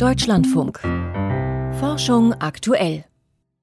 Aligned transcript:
Deutschlandfunk. 0.00 0.80
Forschung 1.78 2.32
aktuell. 2.32 3.04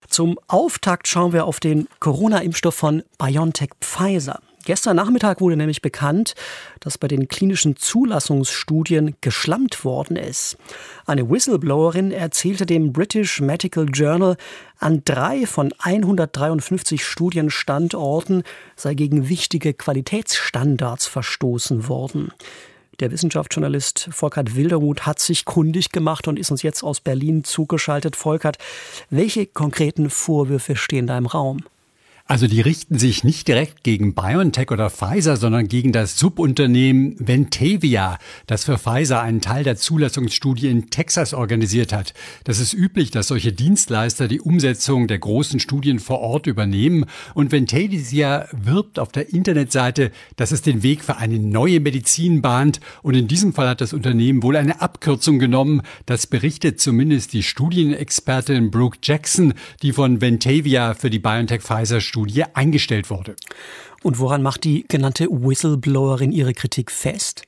Zum 0.08 0.38
Auftakt 0.48 1.08
schauen 1.08 1.34
wir 1.34 1.46
auf 1.46 1.60
den 1.60 1.88
Corona-Impfstoff 2.00 2.76
von 2.76 3.02
BioNTech 3.18 3.72
Pfizer. 3.82 4.40
Gestern 4.64 4.98
Nachmittag 4.98 5.42
wurde 5.42 5.58
nämlich 5.58 5.82
bekannt, 5.82 6.36
dass 6.80 7.00
bei 7.00 7.08
den 7.08 7.28
klinischen 7.28 7.76
Zulassungsstudien 7.76 9.16
geschlammt 9.20 9.84
worden 9.84 10.16
ist. 10.16 10.58
Eine 11.08 11.28
Whistleblowerin 11.28 12.12
erzählte 12.12 12.68
dem 12.68 12.94
British 12.94 13.42
Medical 13.42 13.88
Journal, 13.92 14.38
an 14.78 15.02
drei 15.06 15.48
von 15.48 15.74
153 15.80 17.04
Studienstandorten 17.04 18.44
sei 18.76 18.94
gegen 18.94 19.28
wichtige 19.28 19.74
Qualitätsstandards 19.74 21.08
verstoßen 21.08 21.88
worden. 21.88 22.32
Der 23.00 23.12
Wissenschaftsjournalist 23.12 24.10
Volkert 24.12 24.56
Wildermuth 24.56 25.06
hat 25.06 25.20
sich 25.20 25.46
kundig 25.46 25.92
gemacht 25.92 26.28
und 26.28 26.40
ist 26.40 26.50
uns 26.50 26.64
jetzt 26.64 26.82
aus 26.82 27.00
Berlin 27.00 27.44
zugeschaltet. 27.44 28.16
Volkert, 28.16 28.58
welche 29.12 29.46
konkreten 29.46 30.10
Vorwürfe 30.10 30.76
stehen 30.76 31.06
da 31.06 31.16
im 31.16 31.28
Raum? 31.28 31.64
Also 32.30 32.48
die 32.48 32.60
richten 32.60 33.00
sich 33.00 33.24
nicht 33.24 33.48
direkt 33.48 33.86
gegen 33.86 34.14
BioNTech 34.14 34.70
oder 34.72 34.90
Pfizer, 34.90 35.38
sondern 35.38 35.70
gegen 35.70 35.94
das 35.94 36.20
Subunternehmen 36.20 37.16
Ventavia, 37.20 38.18
das 38.48 38.66
für 38.66 38.78
Pfizer 38.78 39.22
einen 39.22 39.40
Teil 39.40 39.64
der 39.64 39.78
Zulassungsstudie 39.78 40.68
in 40.68 40.90
Texas 40.90 41.34
organisiert 41.34 41.94
hat. 41.94 42.14
Das 42.44 42.60
ist 42.60 42.74
üblich, 42.74 43.12
dass 43.12 43.28
solche 43.28 43.54
Dienstleister 43.54 44.28
die 44.28 44.42
Umsetzung 44.42 45.08
der 45.08 45.20
großen 45.20 45.62
Studien 45.62 46.00
vor 46.00 46.20
Ort 46.20 46.48
übernehmen. 46.48 47.06
Und 47.34 47.54
Ventavia 47.54 48.50
wirbt 48.52 49.00
auf 49.00 49.14
der 49.14 49.34
Internetseite, 49.34 50.12
dass 50.36 50.52
es 50.52 50.62
den 50.62 50.84
Weg 50.84 51.06
für 51.06 51.16
eine 51.16 51.40
neue 51.40 51.80
Medizin 51.80 52.42
bahnt. 52.42 52.82
Und 53.04 53.16
in 53.16 53.30
diesem 53.30 53.54
Fall 53.54 53.70
hat 53.70 53.80
das 53.80 53.94
Unternehmen 53.94 54.44
wohl 54.44 54.58
eine 54.58 54.82
Abkürzung 54.82 55.40
genommen. 55.40 55.82
Das 56.06 56.28
berichtet 56.28 56.82
zumindest 56.82 57.32
die 57.32 57.44
Studienexpertin 57.44 58.70
Brooke 58.70 58.98
Jackson, 59.02 59.54
die 59.82 59.94
von 59.94 60.20
Ventavia 60.20 60.94
für 60.94 61.10
die 61.10 61.20
BioNTech-Pfizer-Studie 61.20 62.17
Studie 62.18 62.46
eingestellt 62.56 63.12
wurde. 63.12 63.36
Und 64.02 64.18
woran 64.18 64.42
macht 64.42 64.64
die 64.64 64.86
genannte 64.88 65.28
Whistleblowerin 65.30 66.32
ihre 66.32 66.54
Kritik 66.54 66.90
fest? 66.90 67.44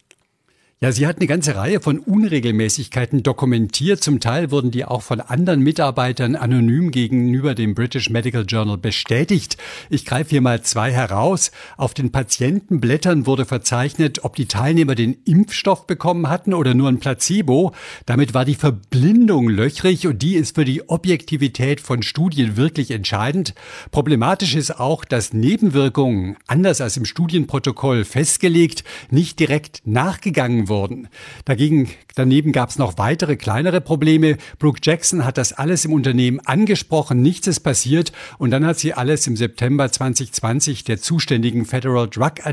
Ja, 0.82 0.94
sie 0.94 1.08
hat 1.08 1.18
eine 1.18 1.28
ganze 1.28 1.58
Reihe 1.58 1.82
von 1.82 2.00
Unregelmäßigkeiten 2.00 3.22
dokumentiert. 3.22 4.02
Zum 4.02 4.22
Teil 4.22 4.50
wurden 4.50 4.72
die 4.72 4.86
auch 4.86 5.02
von 5.02 5.20
anderen 5.20 5.60
Mitarbeitern 5.60 6.38
anonym 6.38 6.92
gegenüber 6.92 7.54
dem 7.54 7.76
British 7.76 8.10
Medical 8.10 8.46
Journal 8.48 8.78
bestätigt. 8.78 9.58
Ich 9.90 10.06
greife 10.06 10.30
hier 10.30 10.40
mal 10.40 10.62
zwei 10.62 10.94
heraus. 10.94 11.52
Auf 11.76 11.94
den 11.94 12.14
Patientenblättern 12.14 13.26
wurde 13.26 13.44
verzeichnet, 13.46 14.24
ob 14.24 14.38
die 14.38 14.46
Teilnehmer 14.46 14.96
den 14.96 15.18
Impfstoff 15.26 15.86
bekommen 15.86 16.30
hatten 16.30 16.54
oder 16.54 16.74
nur 16.74 16.88
ein 16.88 17.02
Placebo. 17.02 17.74
Damit 18.06 18.34
war 18.34 18.46
die 18.46 18.56
Verblindung 18.56 19.50
löchrig 19.50 20.08
und 20.08 20.22
die 20.22 20.36
ist 20.36 20.56
für 20.56 20.64
die 20.64 20.88
Objektivität 20.88 21.82
von 21.82 22.04
Studien 22.04 22.56
wirklich 22.56 22.92
entscheidend. 22.92 23.54
Problematisch 23.92 24.56
ist 24.56 24.80
auch, 24.80 25.04
dass 25.04 25.34
Nebenwirkungen, 25.34 26.38
anders 26.48 26.80
als 26.80 26.96
im 26.96 27.04
Studienprotokoll 27.04 28.06
festgelegt, 28.06 28.86
nicht 29.10 29.42
direkt 29.42 29.82
nachgegangen 29.84 30.69
wurden. 30.70 31.10
Dagegen, 31.46 31.90
daneben 32.16 32.52
gab 32.52 32.70
es 32.70 32.78
noch 32.78 32.98
weitere 32.98 33.36
kleinere 33.36 33.82
Probleme. 33.82 34.38
Brooke 34.60 34.80
Jackson 34.82 35.26
hat 35.26 35.38
das 35.38 35.54
alles 35.54 35.86
im 35.86 35.94
Unternehmen 35.94 36.40
angesprochen, 36.40 37.22
nichts 37.22 37.48
ist 37.48 37.60
passiert 37.62 38.12
und 38.38 38.52
dann 38.52 38.66
hat 38.66 38.80
sie 38.80 38.94
alles 38.94 39.28
im 39.28 39.36
September 39.36 39.92
2020 39.92 40.84
der 40.84 41.02
zuständigen 41.02 41.66
Federal 41.66 42.08
Drug 42.08 42.46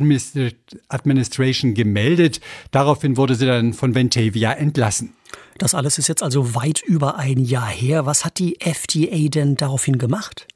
Administration 0.88 1.74
gemeldet. 1.74 2.40
Daraufhin 2.70 3.16
wurde 3.16 3.34
sie 3.34 3.46
dann 3.46 3.72
von 3.72 3.94
Ventavia 3.94 4.52
entlassen. 4.52 5.12
Das 5.58 5.74
alles 5.74 5.98
ist 5.98 6.08
jetzt 6.08 6.22
also 6.22 6.54
weit 6.54 6.82
über 6.82 7.16
ein 7.16 7.38
Jahr 7.38 7.68
her. 7.68 8.06
Was 8.06 8.24
hat 8.24 8.38
die 8.38 8.60
FDA 8.60 9.28
denn 9.28 9.56
daraufhin 9.56 9.98
gemacht? 9.98 10.46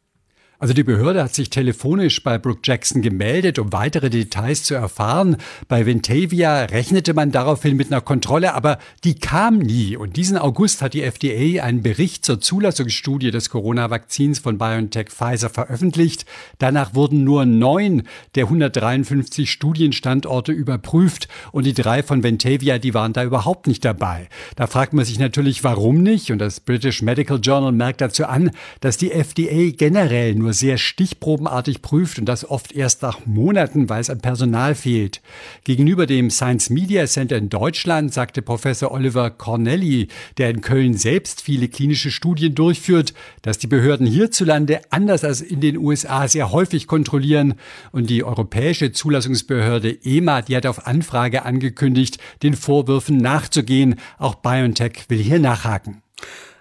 Also 0.61 0.75
die 0.75 0.85
Behörde 0.85 1.23
hat 1.23 1.35
sich 1.35 1.49
telefonisch 1.49 2.23
bei 2.23 2.37
Brooke 2.37 2.61
Jackson 2.63 3.01
gemeldet, 3.01 3.59
um 3.59 3.73
weitere 3.73 4.11
Details 4.11 4.63
zu 4.63 4.75
erfahren. 4.75 5.39
Bei 5.69 5.87
Ventavia 5.87 6.65
rechnete 6.65 7.15
man 7.15 7.33
daraufhin 7.33 7.79
mit 7.79 7.91
einer 7.91 8.03
Kontrolle, 8.03 8.53
aber 8.53 8.79
die 9.03 9.15
kam 9.15 9.59
nie. 9.59 9.97
Und 9.97 10.17
diesen 10.17 10.37
August 10.37 10.83
hat 10.83 10.93
die 10.93 11.01
FDA 11.01 11.65
einen 11.65 11.81
Bericht 11.81 12.27
zur 12.27 12.43
Zulassungsstudie 12.43 13.31
des 13.31 13.49
Corona-Vakzins 13.49 14.41
von 14.41 14.59
BioNTech 14.59 15.09
Pfizer 15.09 15.49
veröffentlicht. 15.49 16.27
Danach 16.59 16.95
wurden 16.95 17.25
nur 17.25 17.47
neun 17.47 18.03
der 18.35 18.45
153 18.45 19.51
Studienstandorte 19.51 20.53
überprüft 20.53 21.29
und 21.53 21.65
die 21.65 21.73
drei 21.73 22.03
von 22.03 22.23
Ventavia, 22.23 22.77
die 22.77 22.93
waren 22.93 23.15
da 23.15 23.25
überhaupt 23.25 23.67
nicht 23.67 23.83
dabei. 23.83 24.29
Da 24.57 24.67
fragt 24.67 24.93
man 24.93 25.07
sich 25.07 25.19
natürlich, 25.19 25.65
warum 25.65 26.03
nicht? 26.03 26.31
Und 26.31 26.39
das 26.39 26.61
British 26.61 27.01
Medical 27.01 27.39
Journal 27.43 27.73
merkt 27.73 28.03
dazu 28.03 28.27
an, 28.27 28.51
dass 28.81 28.99
die 28.99 29.11
FDA 29.11 29.75
generell 29.75 30.35
nur 30.35 30.50
nur 30.51 30.55
sehr 30.55 30.79
stichprobenartig 30.79 31.81
prüft 31.81 32.19
und 32.19 32.25
das 32.25 32.49
oft 32.49 32.73
erst 32.73 33.03
nach 33.03 33.25
Monaten, 33.25 33.89
weil 33.89 34.01
es 34.01 34.11
an 34.11 34.19
Personal 34.19 34.75
fehlt. 34.75 35.23
Gegenüber 35.63 36.07
dem 36.07 36.29
Science 36.29 36.71
Media 36.71 37.07
Center 37.07 37.37
in 37.37 37.51
Deutschland 37.51 38.13
sagte 38.13 38.43
Professor 38.43 38.91
Oliver 38.91 39.31
Cornelli, 39.31 40.09
der 40.39 40.51
in 40.51 40.61
Köln 40.61 40.95
selbst 40.95 41.41
viele 41.41 41.69
klinische 41.69 42.11
Studien 42.11 42.57
durchführt, 42.57 43.15
dass 43.43 43.59
die 43.59 43.69
Behörden 43.69 44.09
hierzulande 44.09 44.81
anders 44.91 45.23
als 45.23 45.41
in 45.41 45.61
den 45.61 45.77
USA 45.77 46.27
sehr 46.27 46.51
häufig 46.51 46.89
kontrollieren 46.89 47.55
und 47.93 48.11
die 48.11 48.25
europäische 48.25 48.91
Zulassungsbehörde 48.91 49.99
EMA, 50.03 50.43
die 50.43 50.57
hat 50.57 50.67
auf 50.67 50.89
Anfrage 50.89 51.45
angekündigt, 51.45 52.19
den 52.43 52.55
Vorwürfen 52.55 53.19
nachzugehen. 53.19 54.01
Auch 54.19 54.35
BioNTech 54.35 55.05
will 55.09 55.19
hier 55.19 55.39
nachhaken. 55.39 56.03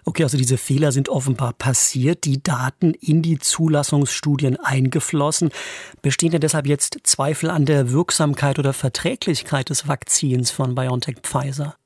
Okay, 0.05 0.23
also 0.23 0.37
diese 0.37 0.57
Fehler 0.57 0.91
sind 0.91 1.09
offenbar 1.09 1.53
passiert, 1.53 2.25
die 2.25 2.41
Daten 2.41 2.93
in 2.93 3.21
die 3.21 3.39
Zulassungsstudien 3.39 4.57
eingeflossen. 4.57 5.49
Bestehen 6.01 6.31
denn 6.31 6.41
deshalb 6.41 6.67
jetzt 6.67 6.99
Zweifel 7.03 7.49
an 7.49 7.65
der 7.65 7.91
Wirksamkeit 7.91 8.59
oder 8.59 8.73
Verträglichkeit 8.73 9.69
des 9.69 9.87
Vakzins 9.87 10.51
von 10.51 10.75
BioNTech 10.75 11.17
Pfizer? 11.21 11.78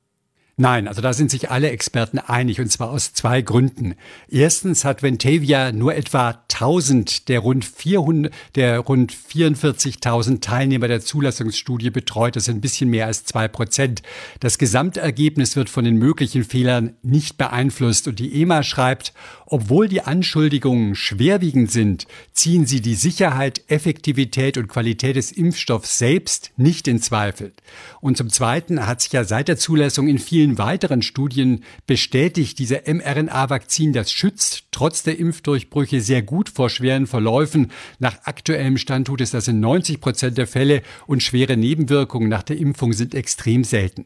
Nein, 0.56 0.86
also 0.86 1.02
da 1.02 1.12
sind 1.12 1.32
sich 1.32 1.50
alle 1.50 1.70
Experten 1.70 2.20
einig 2.20 2.60
und 2.60 2.70
zwar 2.70 2.90
aus 2.90 3.12
zwei 3.12 3.42
Gründen. 3.42 3.96
Erstens 4.28 4.84
hat 4.84 5.02
Ventavia 5.02 5.72
nur 5.72 5.96
etwa 5.96 6.44
1000 6.52 7.28
der 7.28 7.40
rund 7.40 7.64
400 7.64 8.32
der 8.54 8.78
rund 8.78 9.12
44.000 9.12 10.40
Teilnehmer 10.40 10.86
der 10.86 11.00
Zulassungsstudie 11.00 11.90
betreut. 11.90 12.36
Das 12.36 12.44
sind 12.44 12.58
ein 12.58 12.60
bisschen 12.60 12.88
mehr 12.88 13.06
als 13.06 13.24
zwei 13.24 13.48
Prozent. 13.48 14.02
Das 14.38 14.58
Gesamtergebnis 14.58 15.56
wird 15.56 15.68
von 15.68 15.84
den 15.84 15.96
möglichen 15.96 16.44
Fehlern 16.44 16.94
nicht 17.02 17.36
beeinflusst 17.36 18.06
und 18.06 18.20
die 18.20 18.40
EMA 18.40 18.62
schreibt, 18.62 19.12
obwohl 19.46 19.88
die 19.88 20.02
Anschuldigungen 20.02 20.94
schwerwiegend 20.94 21.70
sind, 21.70 22.06
ziehen 22.32 22.66
sie 22.66 22.80
die 22.80 22.94
Sicherheit, 22.94 23.62
Effektivität 23.68 24.56
und 24.56 24.68
Qualität 24.68 25.16
des 25.16 25.32
Impfstoffs 25.32 25.98
selbst 25.98 26.52
nicht 26.56 26.88
in 26.88 27.00
Zweifel. 27.00 27.52
Und 28.00 28.16
zum 28.16 28.30
Zweiten 28.30 28.86
hat 28.86 29.00
sich 29.00 29.12
ja 29.12 29.24
seit 29.24 29.48
der 29.48 29.56
Zulassung 29.56 30.08
in 30.08 30.18
vielen 30.18 30.43
vielen 30.44 30.58
weiteren 30.58 31.00
Studien 31.00 31.64
bestätigt 31.86 32.58
dieser 32.58 32.82
mRNA-Vakzin, 32.86 33.94
das 33.94 34.12
schützt 34.12 34.64
trotz 34.72 35.02
der 35.02 35.18
Impfdurchbrüche 35.18 36.02
sehr 36.02 36.20
gut 36.20 36.50
vor 36.50 36.68
schweren 36.68 37.06
Verläufen. 37.06 37.70
Nach 37.98 38.18
aktuellem 38.24 38.76
Stand 38.76 39.06
tut 39.06 39.22
es 39.22 39.30
das 39.30 39.48
in 39.48 39.60
90 39.60 40.02
Prozent 40.02 40.36
der 40.36 40.46
Fälle 40.46 40.82
und 41.06 41.22
schwere 41.22 41.56
Nebenwirkungen 41.56 42.28
nach 42.28 42.42
der 42.42 42.58
Impfung 42.58 42.92
sind 42.92 43.14
extrem 43.14 43.64
selten. 43.64 44.04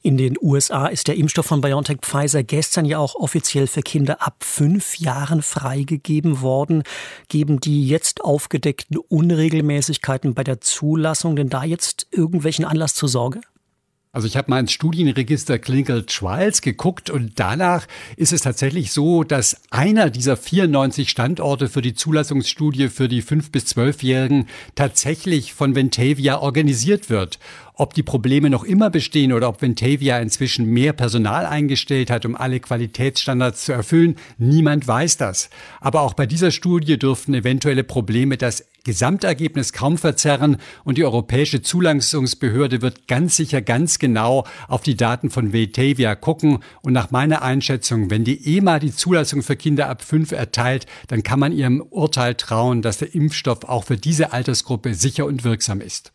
In 0.00 0.16
den 0.16 0.38
USA 0.40 0.86
ist 0.86 1.08
der 1.08 1.16
Impfstoff 1.16 1.44
von 1.44 1.60
BioNTech 1.60 1.98
Pfizer 2.00 2.42
gestern 2.42 2.86
ja 2.86 2.96
auch 2.96 3.14
offiziell 3.14 3.66
für 3.66 3.82
Kinder 3.82 4.26
ab 4.26 4.36
fünf 4.44 4.96
Jahren 4.98 5.42
freigegeben 5.42 6.40
worden. 6.40 6.84
Geben 7.28 7.60
die 7.60 7.86
jetzt 7.86 8.22
aufgedeckten 8.22 8.96
Unregelmäßigkeiten 8.96 10.32
bei 10.32 10.42
der 10.42 10.62
Zulassung 10.62 11.36
denn 11.36 11.50
da 11.50 11.64
jetzt 11.64 12.06
irgendwelchen 12.12 12.64
Anlass 12.64 12.94
zur 12.94 13.10
Sorge? 13.10 13.42
Also 14.16 14.28
ich 14.28 14.38
habe 14.38 14.50
mal 14.50 14.60
ins 14.60 14.72
Studienregister 14.72 15.60
Trials 15.60 16.62
geguckt 16.62 17.10
und 17.10 17.32
danach 17.38 17.86
ist 18.16 18.32
es 18.32 18.40
tatsächlich 18.40 18.90
so, 18.90 19.24
dass 19.24 19.60
einer 19.68 20.08
dieser 20.08 20.38
94 20.38 21.10
Standorte 21.10 21.68
für 21.68 21.82
die 21.82 21.92
Zulassungsstudie 21.92 22.88
für 22.88 23.08
die 23.08 23.22
5- 23.22 23.50
bis 23.52 23.76
12-Jährigen 23.76 24.48
tatsächlich 24.74 25.52
von 25.52 25.74
Ventavia 25.74 26.38
organisiert 26.38 27.10
wird. 27.10 27.38
Ob 27.74 27.92
die 27.92 28.02
Probleme 28.02 28.48
noch 28.48 28.64
immer 28.64 28.88
bestehen 28.88 29.34
oder 29.34 29.50
ob 29.50 29.60
Ventavia 29.60 30.18
inzwischen 30.18 30.64
mehr 30.64 30.94
Personal 30.94 31.44
eingestellt 31.44 32.08
hat, 32.08 32.24
um 32.24 32.36
alle 32.36 32.58
Qualitätsstandards 32.58 33.66
zu 33.66 33.72
erfüllen, 33.72 34.16
niemand 34.38 34.88
weiß 34.88 35.18
das. 35.18 35.50
Aber 35.78 36.00
auch 36.00 36.14
bei 36.14 36.24
dieser 36.24 36.52
Studie 36.52 36.98
dürften 36.98 37.34
eventuelle 37.34 37.84
Probleme 37.84 38.38
das 38.38 38.64
Gesamtergebnis 38.86 39.72
kaum 39.72 39.98
verzerren 39.98 40.58
und 40.84 40.96
die 40.96 41.04
Europäische 41.04 41.60
Zulassungsbehörde 41.60 42.82
wird 42.82 43.08
ganz 43.08 43.34
sicher 43.34 43.60
ganz 43.60 43.98
genau 43.98 44.44
auf 44.68 44.82
die 44.82 44.96
Daten 44.96 45.28
von 45.28 45.52
Vetavia 45.52 46.14
gucken 46.14 46.60
und 46.82 46.92
nach 46.92 47.10
meiner 47.10 47.42
Einschätzung, 47.42 48.10
wenn 48.10 48.22
die 48.22 48.56
EMA 48.56 48.78
die 48.78 48.94
Zulassung 48.94 49.42
für 49.42 49.56
Kinder 49.56 49.88
ab 49.88 50.02
fünf 50.02 50.30
erteilt, 50.30 50.86
dann 51.08 51.24
kann 51.24 51.40
man 51.40 51.50
ihrem 51.50 51.80
Urteil 51.82 52.36
trauen, 52.36 52.80
dass 52.80 52.98
der 52.98 53.12
Impfstoff 53.12 53.64
auch 53.64 53.82
für 53.82 53.96
diese 53.96 54.32
Altersgruppe 54.32 54.94
sicher 54.94 55.26
und 55.26 55.42
wirksam 55.42 55.80
ist. 55.80 56.12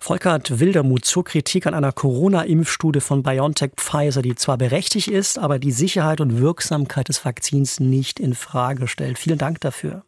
Volkert 0.00 0.58
Wildermuth 0.58 1.04
zur 1.04 1.22
Kritik 1.22 1.68
an 1.68 1.74
einer 1.74 1.92
Corona-Impfstudie 1.92 3.00
von 3.00 3.22
BioNTech 3.22 3.72
Pfizer, 3.76 4.22
die 4.22 4.34
zwar 4.34 4.58
berechtigt 4.58 5.06
ist, 5.06 5.38
aber 5.38 5.60
die 5.60 5.72
Sicherheit 5.72 6.20
und 6.20 6.40
Wirksamkeit 6.40 7.08
des 7.08 7.24
Vakzins 7.24 7.78
nicht 7.78 8.18
in 8.18 8.34
Frage 8.34 8.88
stellt. 8.88 9.18
Vielen 9.18 9.38
Dank 9.38 9.60
dafür. 9.60 10.02